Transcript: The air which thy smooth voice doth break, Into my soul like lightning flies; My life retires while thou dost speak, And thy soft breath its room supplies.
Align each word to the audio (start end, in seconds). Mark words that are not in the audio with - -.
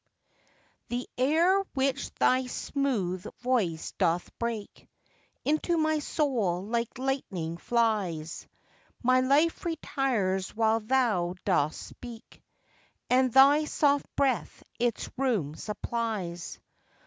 The 0.87 1.07
air 1.15 1.59
which 1.75 2.11
thy 2.15 2.47
smooth 2.47 3.23
voice 3.41 3.91
doth 3.99 4.31
break, 4.39 4.87
Into 5.45 5.77
my 5.77 5.99
soul 5.99 6.65
like 6.65 6.97
lightning 6.97 7.57
flies; 7.57 8.47
My 9.03 9.19
life 9.21 9.63
retires 9.63 10.55
while 10.55 10.79
thou 10.79 11.35
dost 11.45 11.79
speak, 11.83 12.41
And 13.11 13.31
thy 13.31 13.65
soft 13.65 14.07
breath 14.15 14.63
its 14.79 15.07
room 15.19 15.53
supplies. 15.53 16.59